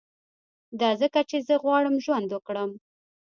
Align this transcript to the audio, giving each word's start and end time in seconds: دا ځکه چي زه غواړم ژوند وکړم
دا 0.79 0.89
ځکه 1.01 1.19
چي 1.29 1.37
زه 1.47 1.55
غواړم 1.63 1.95
ژوند 2.05 2.29
وکړم 2.31 2.71